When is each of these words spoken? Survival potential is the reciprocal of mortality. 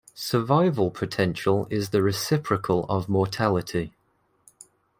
Survival 0.15 0.89
potential 0.89 1.67
is 1.69 1.91
the 1.91 2.01
reciprocal 2.01 2.85
of 2.85 3.07
mortality. 3.07 3.93